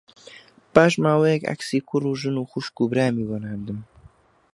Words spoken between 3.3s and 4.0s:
ناردم